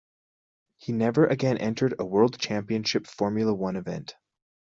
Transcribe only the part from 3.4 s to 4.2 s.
One event.